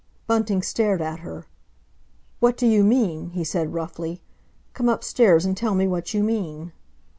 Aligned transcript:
Bunting 0.25 0.63
stared 0.63 0.99
at 0.99 1.19
her. 1.19 1.45
"What 2.39 2.57
do 2.57 2.65
you 2.65 2.83
mean?" 2.83 3.29
he 3.33 3.43
said 3.43 3.75
roughly. 3.75 4.23
"Come 4.73 4.89
upstairs 4.89 5.45
and 5.45 5.55
tell 5.55 5.75
me 5.75 5.87
what 5.87 6.11
you 6.11 6.23
mean." 6.23 6.71